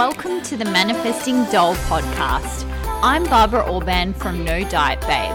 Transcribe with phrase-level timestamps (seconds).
[0.00, 2.64] Welcome to the Manifesting Doll podcast.
[3.02, 5.34] I'm Barbara Orban from No Diet Babe.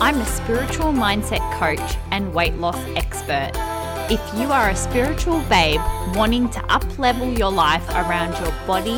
[0.00, 3.50] I'm a spiritual mindset coach and weight loss expert.
[4.10, 5.82] If you are a spiritual babe
[6.16, 8.96] wanting to uplevel your life around your body,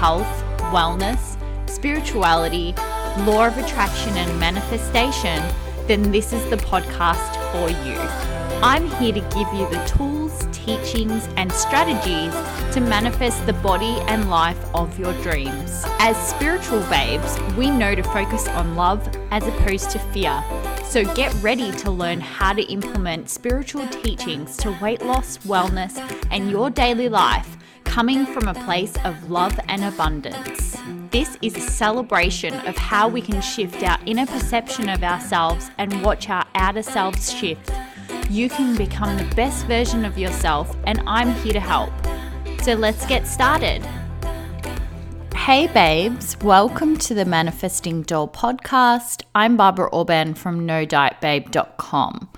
[0.00, 0.26] health,
[0.74, 1.38] wellness,
[1.70, 2.74] spirituality,
[3.18, 5.44] law of attraction, and manifestation,
[5.86, 7.94] then this is the podcast for you.
[8.64, 10.15] I'm here to give you the tools,
[10.66, 12.34] teachings, and strategies
[12.74, 15.84] to manifest the body and life of your dreams.
[16.00, 20.42] As spiritual babes, we know to focus on love as opposed to fear.
[20.84, 25.96] So get ready to learn how to implement spiritual teachings to weight loss, wellness,
[26.30, 30.76] and your daily life coming from a place of love and abundance.
[31.10, 36.02] This is a celebration of how we can shift our inner perception of ourselves and
[36.02, 37.70] watch our outer selves shift
[38.30, 41.92] you can become the best version of yourself, and I'm here to help.
[42.62, 43.86] So let's get started.
[45.34, 49.22] Hey, babes, welcome to the Manifesting Doll podcast.
[49.34, 52.28] I'm Barbara Orban from NoDietBabe.com.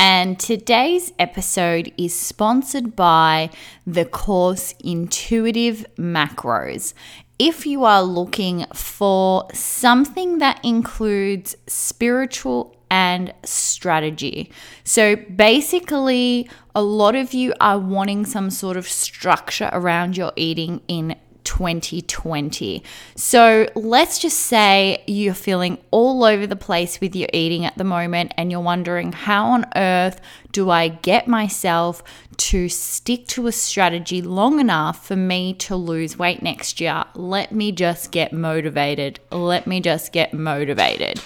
[0.00, 3.50] And today's episode is sponsored by
[3.86, 6.94] the course Intuitive Macros.
[7.38, 14.50] If you are looking for something that includes spiritual and strategy.
[14.84, 20.80] So basically, a lot of you are wanting some sort of structure around your eating
[20.88, 21.16] in
[21.48, 22.82] 2020.
[23.16, 27.84] So let's just say you're feeling all over the place with your eating at the
[27.84, 30.20] moment and you're wondering how on earth
[30.52, 32.02] do I get myself
[32.36, 37.04] to stick to a strategy long enough for me to lose weight next year?
[37.14, 39.18] Let me just get motivated.
[39.32, 41.18] Let me just get motivated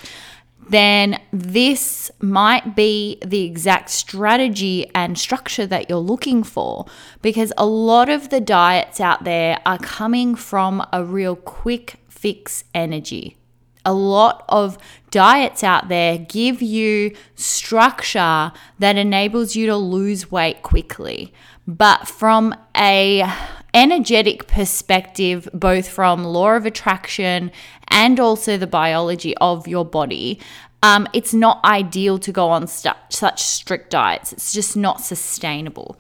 [0.72, 6.86] then this might be the exact strategy and structure that you're looking for
[7.20, 12.64] because a lot of the diets out there are coming from a real quick fix
[12.74, 13.36] energy.
[13.84, 14.78] A lot of
[15.10, 21.32] diets out there give you structure that enables you to lose weight quickly.
[21.66, 23.28] But from a
[23.74, 27.50] energetic perspective, both from law of attraction
[27.88, 30.40] and also the biology of your body,
[30.82, 34.32] um, it's not ideal to go on st- such strict diets.
[34.32, 35.96] It's just not sustainable.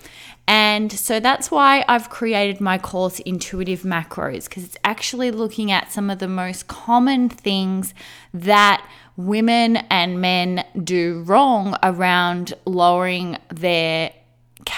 [0.48, 5.92] And so that's why I've created my course, Intuitive Macros, because it's actually looking at
[5.92, 7.94] some of the most common things
[8.34, 8.84] that
[9.16, 14.12] women and men do wrong around lowering their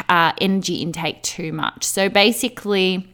[0.09, 1.84] uh, energy intake too much.
[1.84, 3.09] So basically,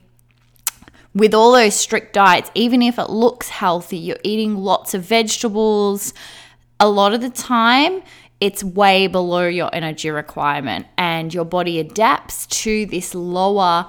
[1.14, 6.14] with all those strict diets, even if it looks healthy, you're eating lots of vegetables,
[6.78, 8.02] a lot of the time,
[8.40, 13.86] it's way below your energy requirement, and your body adapts to this lower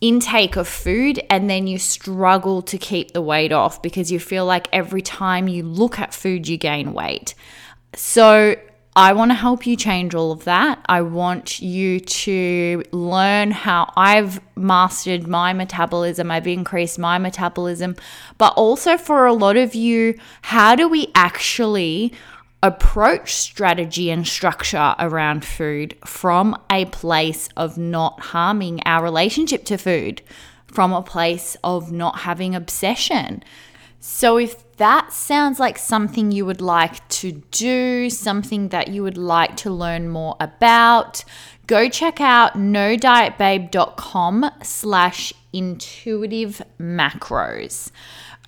[0.00, 4.46] intake of food, and then you struggle to keep the weight off because you feel
[4.46, 7.34] like every time you look at food, you gain weight.
[7.94, 8.56] So,
[8.96, 10.84] I want to help you change all of that.
[10.86, 17.94] I want you to learn how I've mastered my metabolism, I've increased my metabolism,
[18.36, 22.12] but also for a lot of you, how do we actually
[22.62, 29.78] approach strategy and structure around food from a place of not harming our relationship to
[29.78, 30.20] food,
[30.66, 33.44] from a place of not having obsession?
[34.02, 39.18] So, if that sounds like something you would like to do, something that you would
[39.18, 41.22] like to learn more about,
[41.66, 47.90] go check out nodietbabe.com slash intuitive macros.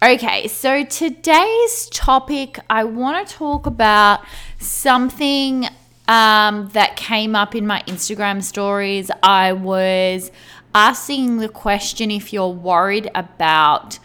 [0.03, 4.25] Okay, so today's topic, I want to talk about
[4.59, 5.67] something
[6.09, 9.11] um, that came up in my Instagram stories.
[9.23, 10.31] I was
[10.75, 13.99] asking the question if you're worried about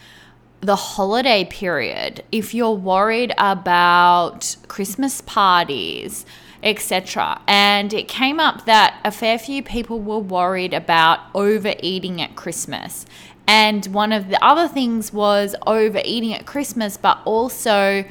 [0.60, 6.26] the holiday period, if you're worried about Christmas parties,
[6.62, 7.40] etc.
[7.46, 13.06] And it came up that a fair few people were worried about overeating at Christmas.
[13.46, 18.04] And one of the other things was overeating at Christmas, but also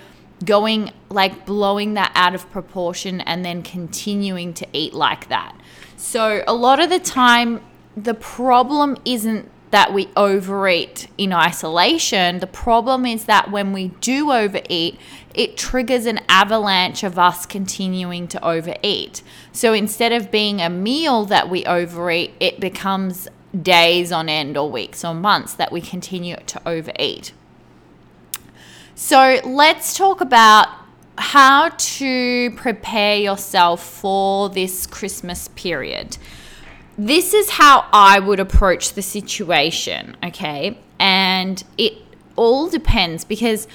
[0.45, 5.55] going like blowing that out of proportion and then continuing to eat like that.
[5.97, 7.61] So a lot of the time,
[7.95, 12.39] the problem isn't that we overeat in isolation.
[12.39, 14.99] The problem is that when we do overeat,
[15.33, 19.21] it triggers an avalanche of us continuing to overeat.
[19.51, 23.27] So instead of being a meal that we overeat, it becomes
[23.61, 27.33] days on end or weeks or months that we continue to overeat.
[28.95, 30.69] So let's talk about
[31.17, 36.17] how to prepare yourself for this Christmas period
[36.97, 40.77] this is how I would approach the situation, okay?
[40.99, 41.93] And it
[42.35, 43.67] all depends because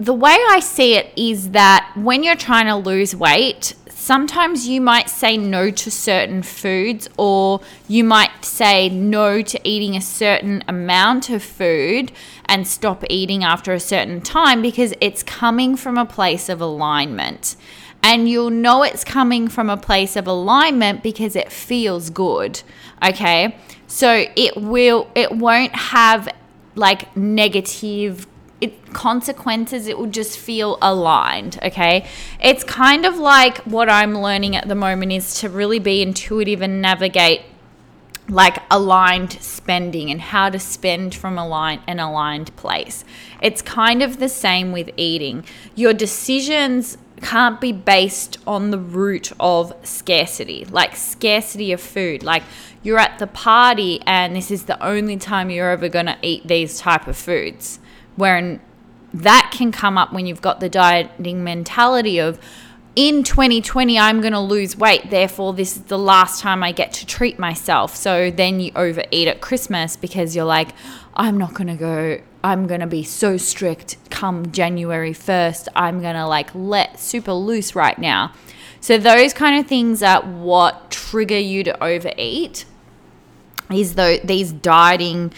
[0.00, 4.80] the way I see it is that when you're trying to lose weight, sometimes you
[4.80, 10.64] might say no to certain foods or you might say no to eating a certain
[10.66, 12.10] amount of food
[12.46, 17.54] and stop eating after a certain time because it's coming from a place of alignment.
[18.02, 22.62] And you'll know it's coming from a place of alignment because it feels good.
[23.02, 23.56] Okay?
[23.86, 26.28] So it will it won't have
[26.74, 28.26] like negative
[28.62, 31.58] it, consequences, it will just feel aligned.
[31.62, 32.06] Okay.
[32.40, 36.62] It's kind of like what I'm learning at the moment is to really be intuitive
[36.62, 37.42] and navigate
[38.28, 43.04] like aligned spending and how to spend from align an aligned place.
[43.42, 45.44] It's kind of the same with eating.
[45.74, 52.22] Your decisions can't be based on the root of scarcity, like scarcity of food.
[52.22, 52.42] Like
[52.82, 56.46] you're at the party and this is the only time you're ever going to eat
[56.46, 57.78] these type of foods
[58.16, 58.60] wherein
[59.14, 62.38] that can come up when you've got the dieting mentality of
[62.96, 66.92] in 2020 I'm going to lose weight therefore this is the last time I get
[66.94, 70.70] to treat myself so then you overeat at Christmas because you're like
[71.14, 76.00] I'm not going to go I'm going to be so strict come January 1st I'm
[76.00, 78.32] going to like let super loose right now
[78.80, 82.64] so those kind of things are what trigger you to overeat
[83.70, 85.32] is though these dieting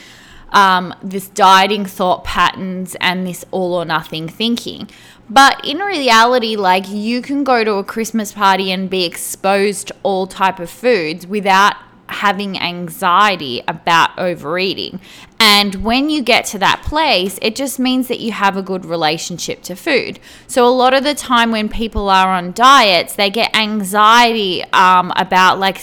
[0.54, 4.88] um, this dieting thought patterns and this all or nothing thinking.
[5.28, 9.96] But in reality, like you can go to a Christmas party and be exposed to
[10.04, 11.76] all type of foods without
[12.08, 15.00] having anxiety about overeating.
[15.40, 18.84] And when you get to that place, it just means that you have a good
[18.84, 20.18] relationship to food.
[20.46, 25.12] So, a lot of the time when people are on diets, they get anxiety um,
[25.16, 25.80] about like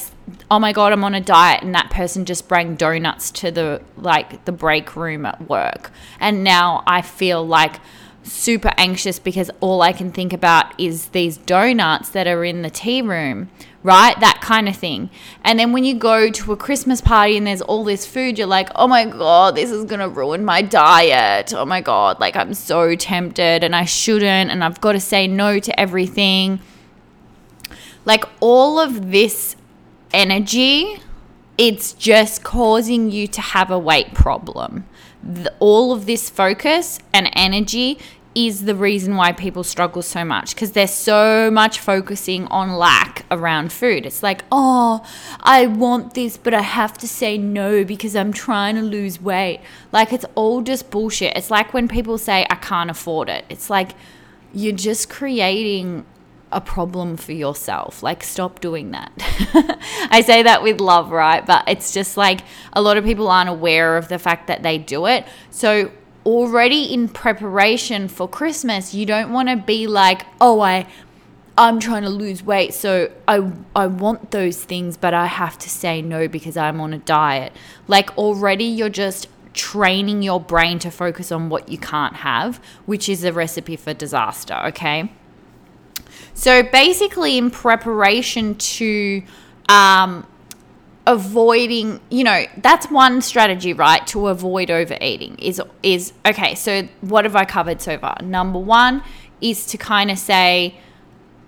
[0.49, 3.81] oh my god i'm on a diet and that person just bring donuts to the
[3.97, 7.79] like the break room at work and now i feel like
[8.23, 12.69] super anxious because all i can think about is these donuts that are in the
[12.69, 13.49] tea room
[13.83, 14.19] right?
[14.19, 15.09] That kind of thing.
[15.43, 18.47] And then when you go to a christmas party and there's all this food you're
[18.47, 21.53] like oh my god this is going to ruin my diet.
[21.53, 25.27] Oh my god like i'm so tempted and i shouldn't and i've got to say
[25.27, 26.59] no to everything.
[28.03, 29.55] Like all of this
[30.11, 30.99] energy,
[31.57, 34.85] it's just causing you to have a weight problem.
[35.23, 37.99] The, all of this focus and energy
[38.33, 43.25] is the reason why people struggle so much because they're so much focusing on lack
[43.29, 44.05] around food.
[44.05, 45.05] It's like, oh,
[45.41, 49.59] I want this, but I have to say no because I'm trying to lose weight.
[49.91, 51.35] Like, it's all just bullshit.
[51.35, 53.43] It's like when people say, I can't afford it.
[53.49, 53.91] It's like,
[54.53, 56.05] you're just creating
[56.51, 58.03] a problem for yourself.
[58.03, 59.11] Like, stop doing that.
[60.11, 61.45] I say that with love, right?
[61.45, 62.41] But it's just like
[62.73, 65.25] a lot of people aren't aware of the fact that they do it.
[65.49, 65.91] So,
[66.25, 70.87] already in preparation for Christmas, you don't want to be like, oh, I.
[71.57, 75.69] I'm trying to lose weight, so I I want those things, but I have to
[75.69, 77.51] say no because I'm on a diet.
[77.87, 83.09] Like already you're just training your brain to focus on what you can't have, which
[83.09, 85.11] is a recipe for disaster, okay?
[86.41, 89.21] So basically, in preparation to
[89.69, 90.25] um,
[91.05, 94.07] avoiding, you know, that's one strategy, right?
[94.07, 96.55] To avoid overeating is is okay.
[96.55, 98.17] So what have I covered so far?
[98.23, 99.03] Number one
[99.39, 100.79] is to kind of say.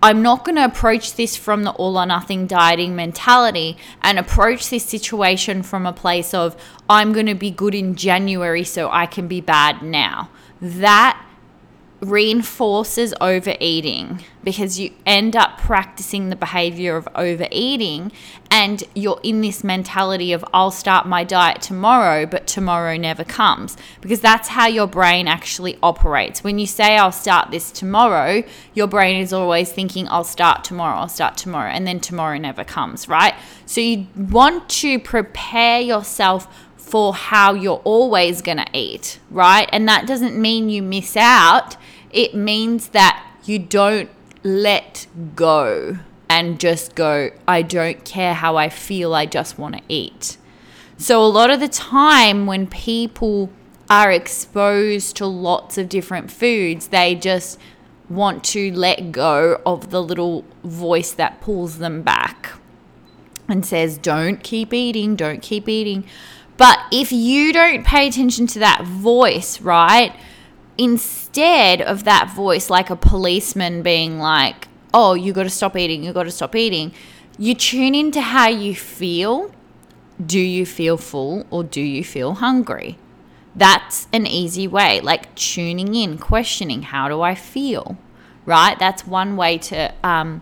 [0.03, 4.69] I'm not going to approach this from the all or nothing dieting mentality and approach
[4.69, 6.57] this situation from a place of,
[6.89, 10.29] I'm going to be good in January so I can be bad now.
[10.61, 11.17] That
[12.03, 18.11] reinforces overeating because you end up practicing the behavior of overeating
[18.51, 23.77] and you're in this mentality of I'll start my diet tomorrow but tomorrow never comes.
[24.01, 26.43] Because that's how your brain actually operates.
[26.43, 28.43] When you say I'll start this tomorrow
[28.73, 32.63] your brain is always thinking I'll start tomorrow I'll start tomorrow and then tomorrow never
[32.63, 33.33] comes right?
[33.65, 39.67] So you want to prepare yourself for how you're always going to eat, right?
[39.71, 41.75] And that doesn't mean you miss out
[42.13, 44.09] it means that you don't
[44.43, 45.97] let go
[46.29, 50.37] and just go, I don't care how I feel, I just want to eat.
[50.97, 53.49] So, a lot of the time, when people
[53.89, 57.59] are exposed to lots of different foods, they just
[58.09, 62.53] want to let go of the little voice that pulls them back
[63.47, 66.05] and says, Don't keep eating, don't keep eating.
[66.57, 70.15] But if you don't pay attention to that voice, right?
[70.77, 76.03] Instead of that voice, like a policeman being like, oh, you got to stop eating,
[76.03, 76.93] you got to stop eating,
[77.37, 79.51] you tune into how you feel.
[80.23, 82.97] Do you feel full or do you feel hungry?
[83.55, 87.97] That's an easy way, like tuning in, questioning, how do I feel?
[88.45, 88.77] Right?
[88.77, 90.41] That's one way to um,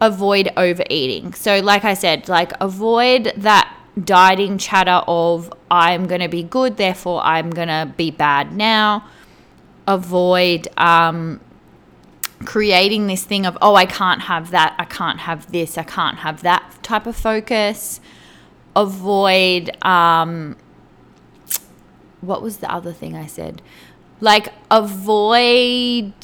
[0.00, 1.34] avoid overeating.
[1.34, 6.76] So, like I said, like avoid that dieting chatter of I'm going to be good,
[6.76, 9.04] therefore I'm going to be bad now.
[9.92, 11.40] Avoid um,
[12.46, 16.18] creating this thing of, oh, I can't have that, I can't have this, I can't
[16.18, 18.00] have that type of focus.
[18.74, 20.56] Avoid, um,
[22.22, 23.60] what was the other thing I said?
[24.20, 26.14] Like, avoid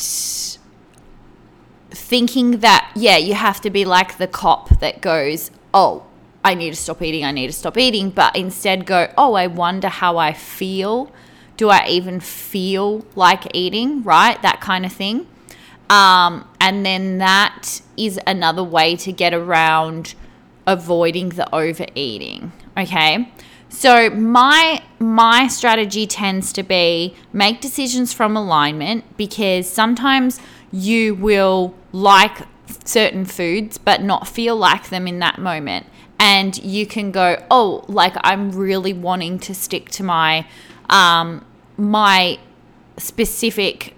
[1.91, 6.07] thinking that, yeah, you have to be like the cop that goes, oh,
[6.45, 9.47] I need to stop eating, I need to stop eating, but instead go, oh, I
[9.47, 11.13] wonder how I feel.
[11.59, 14.41] Do I even feel like eating, right?
[14.41, 15.27] That kind of thing.
[15.91, 20.15] Um, and then that is another way to get around
[20.67, 22.53] avoiding the overeating.
[22.77, 23.31] Okay.
[23.69, 30.41] So my my strategy tends to be make decisions from alignment because sometimes
[30.73, 32.47] you will like
[32.85, 35.87] certain foods but not feel like them in that moment
[36.19, 40.47] and you can go oh like i'm really wanting to stick to my
[40.91, 41.45] um
[41.79, 42.39] my
[42.99, 43.95] specific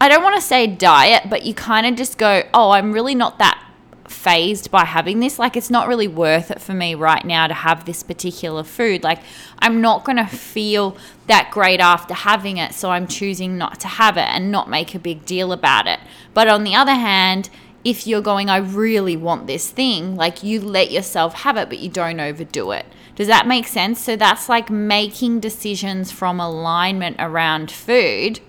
[0.00, 3.16] I don't want to say diet, but you kind of just go, oh, I'm really
[3.16, 3.60] not that
[4.06, 5.38] fazed by having this.
[5.40, 9.02] Like, it's not really worth it for me right now to have this particular food.
[9.02, 9.18] Like,
[9.58, 12.74] I'm not going to feel that great after having it.
[12.74, 15.98] So I'm choosing not to have it and not make a big deal about it.
[16.32, 17.50] But on the other hand,
[17.88, 21.78] if you're going, I really want this thing, like you let yourself have it, but
[21.78, 22.84] you don't overdo it.
[23.16, 23.98] Does that make sense?
[23.98, 28.40] So that's like making decisions from alignment around food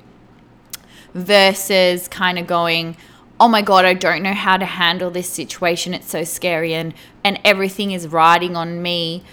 [1.13, 2.98] versus kind of going,
[3.39, 6.93] oh my god i don't know how to handle this situation it's so scary and
[7.24, 9.24] and everything is riding on me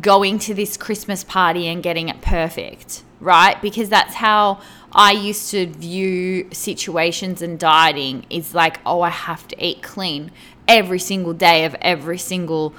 [0.00, 4.60] going to this christmas party and getting it perfect right because that's how
[4.94, 10.30] i used to view situations and dieting is like oh i have to eat clean
[10.68, 12.74] every single day of every single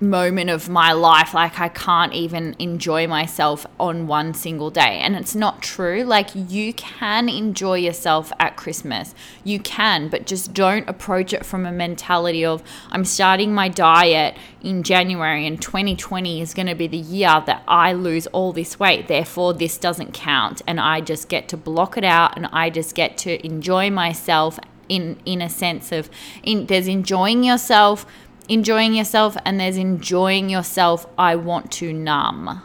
[0.00, 4.98] moment of my life like I can't even enjoy myself on one single day.
[5.00, 6.02] And it's not true.
[6.04, 9.14] Like you can enjoy yourself at Christmas.
[9.44, 14.36] You can but just don't approach it from a mentality of I'm starting my diet
[14.62, 18.78] in January and 2020 is going to be the year that I lose all this
[18.80, 19.08] weight.
[19.08, 20.62] Therefore this doesn't count.
[20.66, 24.58] And I just get to block it out and I just get to enjoy myself
[24.88, 26.10] in in a sense of
[26.42, 28.04] in there's enjoying yourself
[28.50, 32.62] enjoying yourself and there's enjoying yourself I want to numb.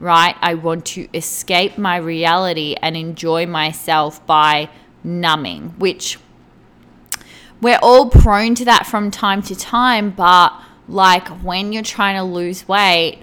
[0.00, 0.36] Right?
[0.40, 4.68] I want to escape my reality and enjoy myself by
[5.04, 6.18] numbing, which
[7.60, 10.52] we're all prone to that from time to time, but
[10.88, 13.20] like when you're trying to lose weight,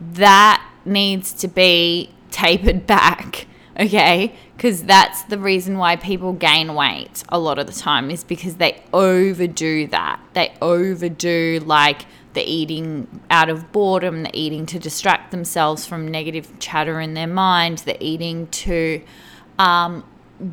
[0.00, 3.46] that needs to be tapered back,
[3.78, 4.34] okay?
[4.56, 8.56] because that's the reason why people gain weight a lot of the time is because
[8.56, 10.18] they overdo that.
[10.32, 16.58] They overdo like the eating out of boredom, the eating to distract themselves from negative
[16.58, 19.02] chatter in their mind, the eating to
[19.58, 20.04] um,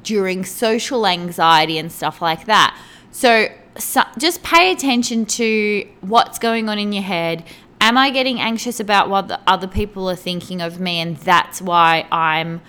[0.04, 2.78] during social anxiety and stuff like that.
[3.12, 7.46] So, so just pay attention to what's going on in your head.
[7.80, 11.62] Am I getting anxious about what the other people are thinking of me, and that's
[11.62, 12.62] why I'm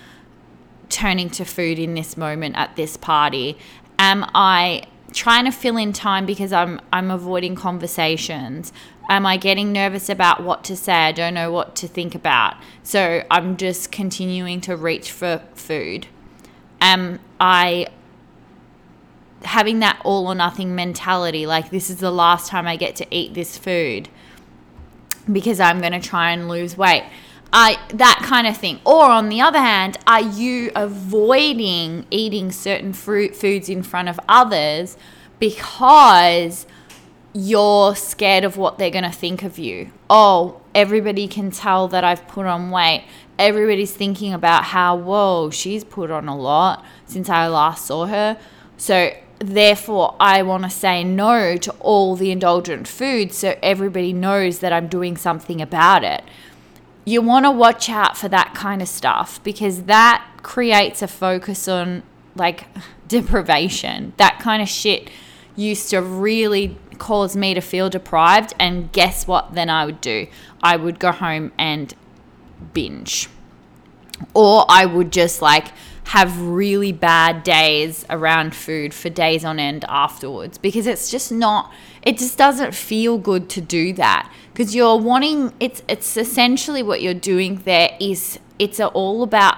[0.95, 3.57] turning to food in this moment at this party?
[3.99, 8.71] Am I trying to fill in time because I'm I'm avoiding conversations?
[9.09, 10.93] Am I getting nervous about what to say?
[10.93, 12.55] I don't know what to think about.
[12.81, 16.07] So I'm just continuing to reach for food.
[16.79, 17.87] Am I
[19.43, 23.05] having that all or nothing mentality like this is the last time I get to
[23.15, 24.09] eat this food
[25.31, 27.03] because I'm going to try and lose weight?
[27.55, 28.81] Uh, that kind of thing.
[28.85, 34.19] Or on the other hand, are you avoiding eating certain fruit foods in front of
[34.27, 34.97] others
[35.39, 36.67] because
[37.33, 39.91] you're scared of what they're going to think of you?
[40.09, 43.05] Oh, everybody can tell that I've put on weight.
[43.39, 48.37] Everybody's thinking about how, whoa, she's put on a lot since I last saw her.
[48.75, 54.59] So therefore I want to say no to all the indulgent foods so everybody knows
[54.59, 56.23] that I'm doing something about it
[57.05, 61.67] you want to watch out for that kind of stuff because that creates a focus
[61.67, 62.03] on
[62.35, 62.67] like
[63.07, 64.13] deprivation.
[64.17, 65.09] That kind of shit
[65.55, 68.53] used to really cause me to feel deprived.
[68.59, 69.53] And guess what?
[69.53, 70.27] Then I would do?
[70.61, 71.93] I would go home and
[72.73, 73.29] binge.
[74.33, 75.67] Or I would just like
[76.05, 81.73] have really bad days around food for days on end afterwards because it's just not
[82.03, 87.01] it just doesn't feel good to do that because you're wanting it's it's essentially what
[87.01, 89.57] you're doing there is it's all about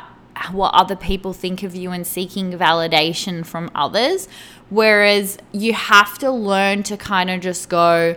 [0.52, 4.28] what other people think of you and seeking validation from others.
[4.70, 8.16] Whereas you have to learn to kind of just go,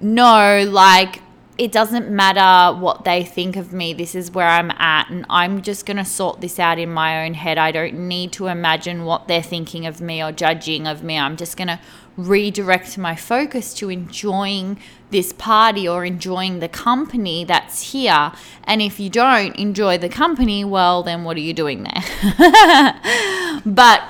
[0.00, 1.22] no, like
[1.58, 3.94] it doesn't matter what they think of me.
[3.94, 7.24] This is where I'm at, and I'm just going to sort this out in my
[7.24, 7.56] own head.
[7.56, 11.18] I don't need to imagine what they're thinking of me or judging of me.
[11.18, 11.80] I'm just going to
[12.16, 14.78] redirect my focus to enjoying
[15.10, 18.32] this party or enjoying the company that's here.
[18.64, 23.60] And if you don't enjoy the company, well, then what are you doing there?
[23.66, 24.02] but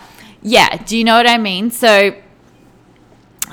[0.43, 1.71] yeah, do you know what I mean?
[1.71, 2.15] So,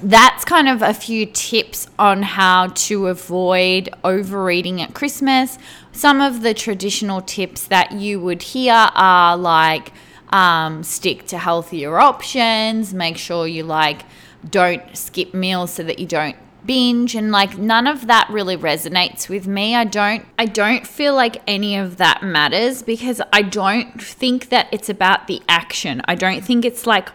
[0.01, 5.57] that's kind of a few tips on how to avoid overeating at Christmas.
[5.93, 9.93] Some of the traditional tips that you would hear are like
[10.29, 14.01] um, stick to healthier options, make sure you like
[14.49, 16.35] don't skip meals so that you don't
[16.65, 19.75] binge and like none of that really resonates with me.
[19.75, 24.67] I don't I don't feel like any of that matters because I don't think that
[24.71, 26.01] it's about the action.
[26.05, 27.09] I don't think it's like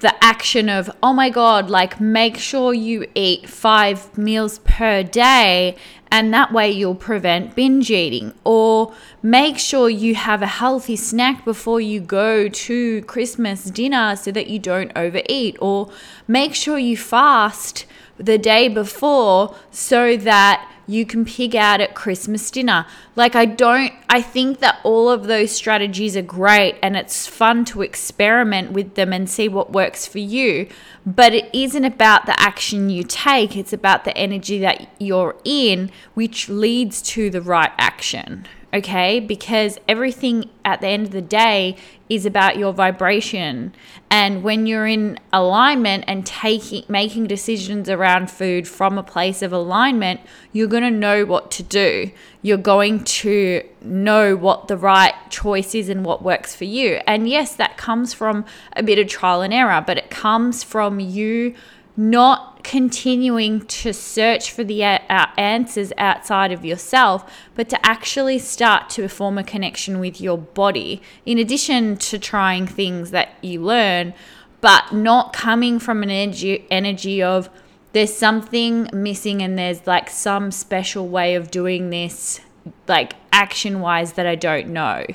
[0.00, 5.76] the action of, oh my God, like make sure you eat five meals per day
[6.16, 8.32] and that way you'll prevent binge eating.
[8.42, 14.32] Or make sure you have a healthy snack before you go to Christmas dinner so
[14.32, 15.58] that you don't overeat.
[15.60, 15.90] Or
[16.26, 17.84] make sure you fast
[18.18, 22.86] the day before so that you can pig out at Christmas dinner.
[23.16, 27.64] Like, I don't, I think that all of those strategies are great and it's fun
[27.66, 30.68] to experiment with them and see what works for you.
[31.04, 35.90] But it isn't about the action you take, it's about the energy that you're in,
[36.14, 38.46] which leads to the right action
[38.76, 39.20] okay?
[39.20, 41.76] Because everything at the end of the day
[42.08, 43.74] is about your vibration.
[44.10, 49.52] And when you're in alignment and taking making decisions around food from a place of
[49.52, 50.20] alignment,
[50.52, 52.10] you're going to know what to do.
[52.42, 57.00] You're going to know what the right choice is and what works for you.
[57.06, 61.00] And yes, that comes from a bit of trial and error, but it comes from
[61.00, 61.54] you
[61.96, 68.90] not continuing to search for the uh, answers outside of yourself, but to actually start
[68.90, 74.12] to form a connection with your body, in addition to trying things that you learn,
[74.60, 77.48] but not coming from an energy, energy of
[77.92, 82.40] there's something missing and there's like some special way of doing this,
[82.88, 85.06] like action wise, that I don't know.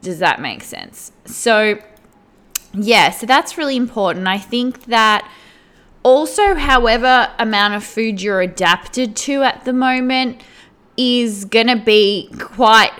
[0.00, 1.12] Does that make sense?
[1.26, 1.78] So,
[2.72, 4.28] yeah, so that's really important.
[4.28, 5.28] I think that
[6.04, 10.42] also, however amount of food you're adapted to at the moment
[10.96, 12.92] is going to be quite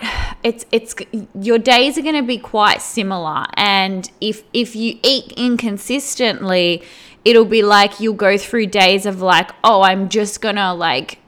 [0.43, 0.93] it's it's
[1.39, 3.45] your days are going to be quite similar.
[3.53, 6.83] And if if you eat inconsistently
[7.23, 11.19] it'll be like you'll go through days of like oh I'm just going to like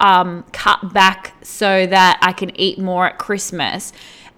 [0.00, 3.92] um cut back so that I can eat more at Christmas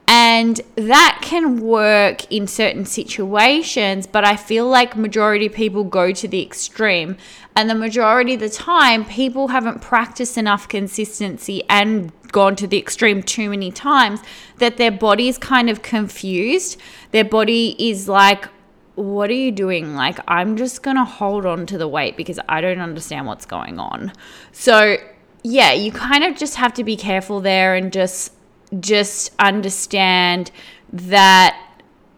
[0.06, 6.28] and that can work in certain situations but i feel like majority people go to
[6.28, 7.16] the extreme.
[7.56, 12.78] And the majority of the time people haven't practiced enough consistency and gone to the
[12.78, 14.20] extreme too many times
[14.58, 16.80] that their body is kind of confused.
[17.12, 18.48] Their body is like
[18.96, 19.94] what are you doing?
[19.94, 23.46] Like i'm just going to hold on to the weight because i don't understand what's
[23.46, 24.12] going on.
[24.52, 24.96] So
[25.42, 28.32] yeah you kind of just have to be careful there and just
[28.80, 30.50] just understand
[30.92, 31.60] that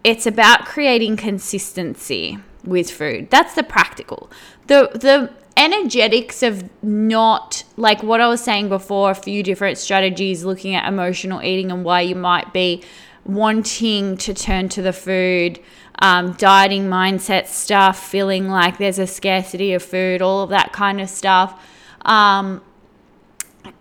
[0.04, 3.30] it's about creating consistency with food.
[3.30, 4.30] That's the practical.
[4.66, 10.44] The the energetics of not like what I was saying before, a few different strategies
[10.44, 12.82] looking at emotional eating and why you might be
[13.24, 15.58] wanting to turn to the food,
[16.00, 21.00] um, dieting mindset stuff, feeling like there's a scarcity of food, all of that kind
[21.00, 21.60] of stuff.
[22.02, 22.62] Um,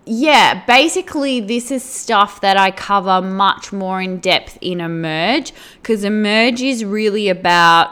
[0.04, 6.04] yeah, basically, this is stuff that I cover much more in depth in Emerge because
[6.04, 7.90] Emerge is really about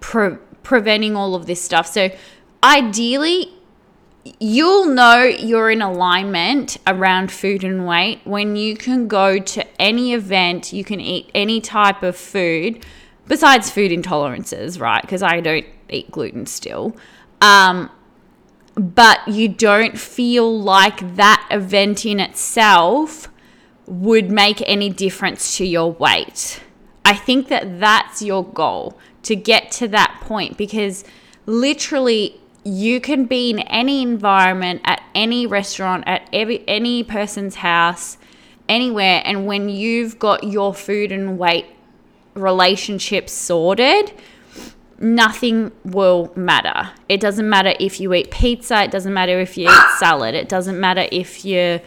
[0.00, 1.86] pre- preventing all of this stuff.
[1.86, 2.10] So,
[2.62, 3.52] ideally,
[4.38, 10.12] you'll know you're in alignment around food and weight when you can go to any
[10.12, 12.84] event, you can eat any type of food
[13.26, 15.02] besides food intolerances, right?
[15.02, 16.96] Because I don't eat gluten still.
[17.40, 17.90] Um,
[18.74, 23.28] but you don't feel like that event in itself
[23.86, 26.62] would make any difference to your weight.
[27.04, 31.04] I think that that's your goal to get to that point because
[31.46, 38.18] literally you can be in any environment at any restaurant at every any person's house
[38.68, 41.66] anywhere and when you've got your food and weight
[42.34, 44.12] relationship sorted
[45.00, 46.90] nothing will matter.
[47.08, 50.48] It doesn't matter if you eat pizza, it doesn't matter if you eat salad, it
[50.48, 51.80] doesn't matter if you,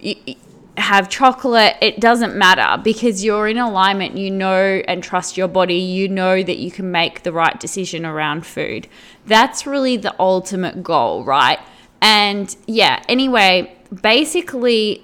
[0.00, 0.36] you
[0.76, 4.16] have chocolate, it doesn't matter because you're in alignment.
[4.16, 5.76] You know and trust your body.
[5.76, 8.88] You know that you can make the right decision around food.
[9.26, 11.58] That's really the ultimate goal, right?
[12.00, 15.02] And yeah, anyway, basically,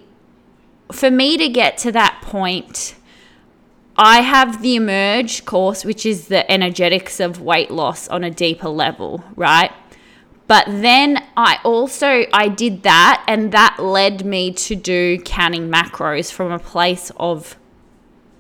[0.91, 2.95] for me to get to that point,
[3.97, 8.69] I have the Emerge course, which is the energetics of weight loss on a deeper
[8.69, 9.71] level, right?
[10.47, 16.33] But then I also I did that and that led me to do counting macros
[16.33, 17.57] from a place of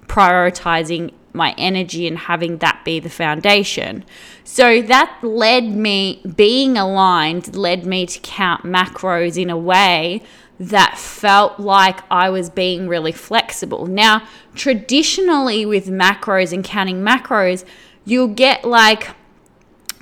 [0.06, 4.04] prioritizing my energy and having that be the foundation.
[4.44, 10.22] So that led me being aligned led me to count macros in a way
[10.62, 13.86] that felt like I was being really flexible.
[13.86, 14.22] Now,
[14.54, 17.64] traditionally with macros and counting macros,
[18.04, 19.08] you'll get like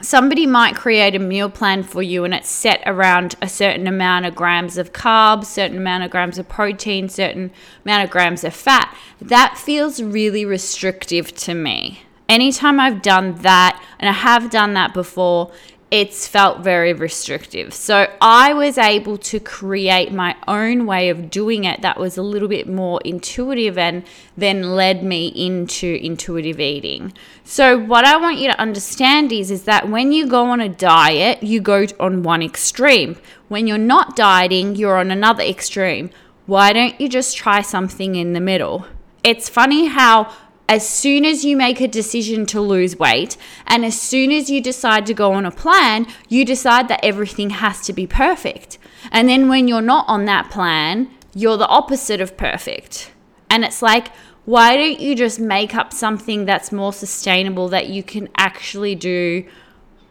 [0.03, 4.27] somebody might create a meal plan for you and it's set around a certain amount
[4.27, 7.51] of grams of carbs, certain amount of grams of protein, certain
[7.87, 8.95] amount of grams of fat.
[9.19, 12.03] That feels really restrictive to me.
[12.29, 15.51] Anytime I've done that, and I have done that before,
[15.91, 17.75] it's felt very restrictive.
[17.75, 22.23] So I was able to create my own way of doing it that was a
[22.23, 24.05] little bit more intuitive and
[24.37, 27.13] then led me into intuitive eating.
[27.43, 30.69] So what I want you to understand is is that when you go on a
[30.69, 33.17] diet, you go on one extreme.
[33.49, 36.11] When you're not dieting, you're on another extreme.
[36.47, 38.87] Why don't you just try something in the middle?
[39.25, 40.33] It's funny how
[40.71, 44.61] as soon as you make a decision to lose weight and as soon as you
[44.61, 48.79] decide to go on a plan, you decide that everything has to be perfect.
[49.11, 53.11] And then when you're not on that plan, you're the opposite of perfect.
[53.51, 54.13] And it's like,
[54.45, 59.45] why don't you just make up something that's more sustainable that you can actually do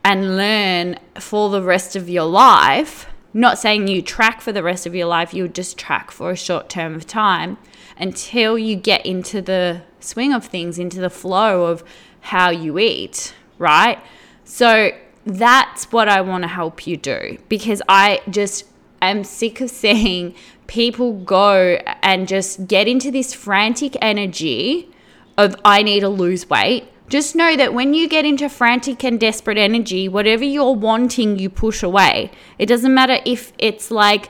[0.03, 3.05] and learn for the rest of your life?
[3.33, 6.35] Not saying you track for the rest of your life, you just track for a
[6.35, 7.57] short term of time
[7.97, 11.83] until you get into the swing of things, into the flow of
[12.21, 13.99] how you eat, right?
[14.43, 14.91] So
[15.25, 18.65] that's what I want to help you do because I just
[19.01, 20.35] am sick of seeing
[20.67, 24.89] people go and just get into this frantic energy
[25.37, 26.87] of I need to lose weight.
[27.07, 31.49] Just know that when you get into frantic and desperate energy, whatever you're wanting, you
[31.49, 32.29] push away.
[32.59, 34.29] It doesn't matter if it's like,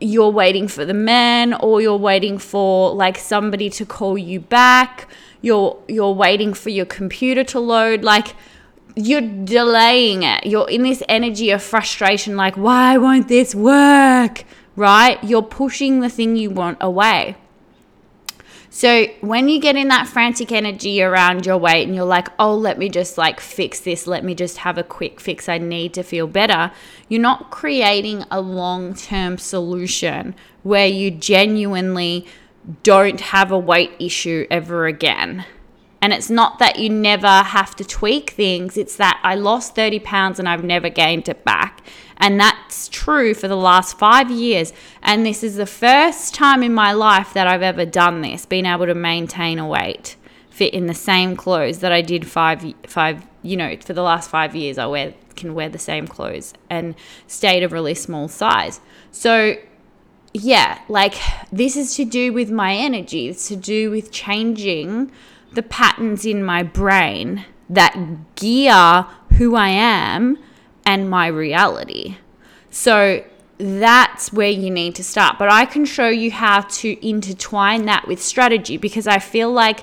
[0.00, 5.08] you're waiting for the man or you're waiting for like somebody to call you back
[5.42, 8.34] you're you're waiting for your computer to load like
[8.96, 10.46] you're delaying it.
[10.46, 14.44] You're in this energy of frustration like why won't this work?
[14.76, 15.22] Right?
[15.22, 17.36] You're pushing the thing you want away
[18.72, 22.54] so when you get in that frantic energy around your weight and you're like, oh,
[22.54, 25.92] let me just like fix this, let me just have a quick fix, I need
[25.94, 26.70] to feel better,
[27.08, 32.26] you're not creating a long term solution where you genuinely
[32.84, 35.44] don't have a weight issue ever again.
[36.00, 39.98] And it's not that you never have to tweak things, it's that I lost 30
[39.98, 41.84] pounds and I've never gained it back.
[42.18, 42.38] And
[42.70, 44.72] that's true for the last five years.
[45.02, 48.64] And this is the first time in my life that I've ever done this, being
[48.64, 50.14] able to maintain a weight,
[50.50, 54.30] fit in the same clothes that I did five, five, you know, for the last
[54.30, 54.78] five years.
[54.78, 56.94] I wear, can wear the same clothes and
[57.26, 58.80] stayed a really small size.
[59.10, 59.56] So,
[60.32, 61.16] yeah, like
[61.50, 63.26] this is to do with my energy.
[63.26, 65.10] It's to do with changing
[65.54, 70.38] the patterns in my brain that gear who I am
[70.86, 72.16] and my reality.
[72.70, 73.24] So
[73.58, 75.38] that's where you need to start.
[75.38, 79.80] But I can show you how to intertwine that with strategy because I feel like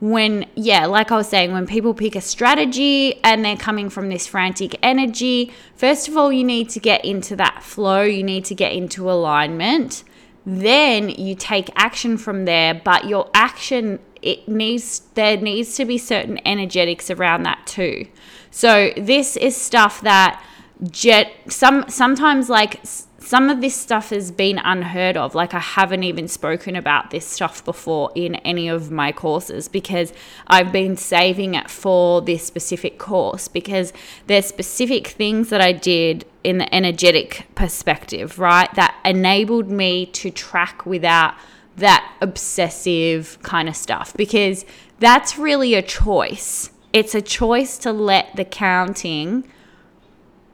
[0.00, 4.08] when, yeah, like I was saying, when people pick a strategy and they're coming from
[4.08, 8.44] this frantic energy, first of all, you need to get into that flow, you need
[8.46, 10.04] to get into alignment.
[10.46, 15.96] Then you take action from there, but your action it needs there needs to be
[15.96, 18.06] certain energetics around that too.
[18.50, 20.42] So this is stuff that
[20.90, 22.80] jet some sometimes like
[23.28, 25.34] some of this stuff has been unheard of.
[25.34, 30.14] Like I haven't even spoken about this stuff before in any of my courses because
[30.46, 33.92] I've been saving it for this specific course because
[34.28, 38.72] there's specific things that I did in the energetic perspective, right?
[38.76, 41.34] That enabled me to track without
[41.76, 44.64] that obsessive kind of stuff because
[45.00, 46.70] that's really a choice.
[46.92, 49.44] It's a choice to let the counting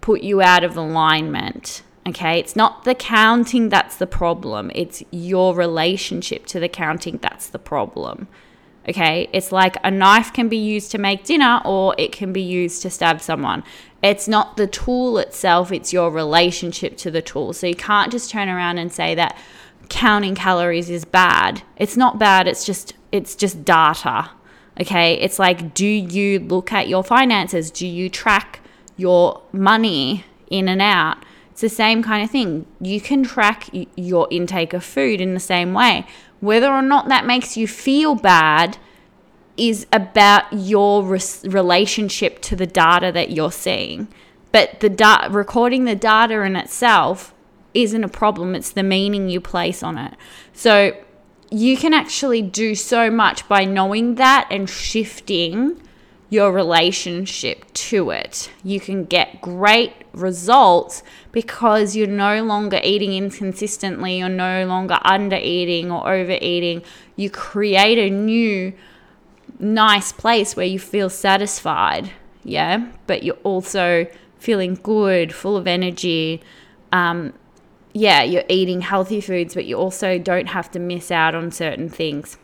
[0.04, 1.82] put you out of alignment.
[2.06, 7.48] Okay, it's not the counting that's the problem, it's your relationship to the counting that's
[7.48, 8.28] the problem.
[8.86, 12.42] Okay, it's like a knife can be used to make dinner or it can be
[12.42, 13.64] used to stab someone.
[14.02, 17.54] It's not the tool itself, it's your relationship to the tool.
[17.54, 19.38] So you can't just turn around and say that
[19.88, 21.62] counting calories is bad.
[21.78, 24.28] It's not bad, it's just it's just data.
[24.78, 25.14] Okay?
[25.14, 27.70] It's like do you look at your finances?
[27.70, 28.60] Do you track
[28.96, 31.24] your money in and out?
[31.50, 32.66] It's the same kind of thing.
[32.80, 36.06] You can track your intake of food in the same way.
[36.40, 38.76] Whether or not that makes you feel bad
[39.56, 44.08] is about your relationship to the data that you're seeing.
[44.50, 47.34] But the da- recording the data in itself
[47.72, 50.14] isn't a problem, it's the meaning you place on it.
[50.52, 50.96] So
[51.50, 55.80] you can actually do so much by knowing that and shifting
[56.34, 58.50] your relationship to it.
[58.64, 65.36] You can get great results because you're no longer eating inconsistently, you're no longer under
[65.36, 66.82] eating or overeating.
[67.14, 68.72] You create a new
[69.60, 72.10] nice place where you feel satisfied,
[72.42, 76.42] yeah, but you're also feeling good, full of energy.
[76.90, 77.32] Um,
[77.92, 81.88] yeah, you're eating healthy foods, but you also don't have to miss out on certain
[81.88, 82.38] things.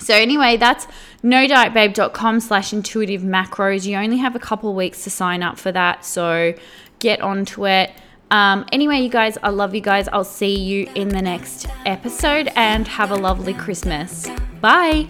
[0.00, 0.86] So anyway, that's
[1.22, 3.86] nodietbabe.com slash intuitive macros.
[3.86, 6.54] You only have a couple weeks to sign up for that, so
[6.98, 7.92] get onto it.
[8.30, 10.08] Um, anyway, you guys, I love you guys.
[10.08, 14.26] I'll see you in the next episode and have a lovely Christmas.
[14.60, 15.08] Bye.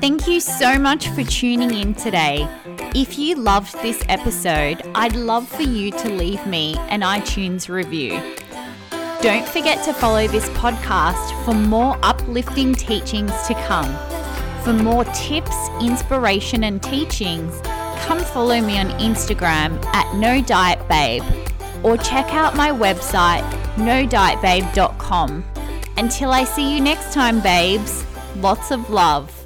[0.00, 2.48] Thank you so much for tuning in today.
[2.94, 8.20] If you loved this episode, I'd love for you to leave me an iTunes review.
[9.22, 13.94] Don't forget to follow this podcast for more uplifting teachings to come.
[14.64, 17.60] For more tips, inspiration, and teachings,
[18.00, 21.22] come follow me on Instagram at No Diet Babe
[21.82, 23.42] or check out my website,
[23.74, 25.44] nodietbabe.com.
[25.98, 28.06] Until I see you next time, babes,
[28.36, 29.39] lots of love.